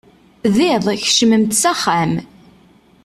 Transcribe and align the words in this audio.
D 0.55 0.57
iḍ, 0.71 0.85
kecmemt 1.01 1.53
s 1.61 1.63
axxam. 1.71 2.13